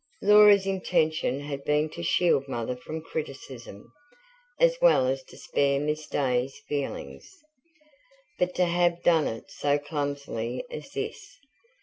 Laura's 0.23 0.65
intention 0.65 1.41
had 1.41 1.63
been 1.63 1.87
to 1.87 2.01
shield 2.01 2.47
Mother 2.47 2.75
from 2.75 3.01
criticism, 3.03 3.93
as 4.59 4.75
well 4.81 5.05
as 5.05 5.21
to 5.25 5.37
spare 5.37 5.79
Miss 5.79 6.07
Day's 6.07 6.57
feelings. 6.67 7.29
But 8.39 8.55
to 8.55 8.65
have 8.65 9.03
done 9.03 9.27
it 9.27 9.51
so 9.51 9.77
clumsily 9.77 10.65
as 10.71 10.89
this! 10.93 11.37